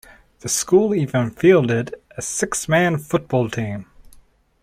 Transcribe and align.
The 0.39 0.49
school 0.49 0.95
even 0.95 1.29
fielded 1.29 1.93
a 2.17 2.23
six-man 2.23 2.97
football 2.97 3.51
team. 3.51 3.85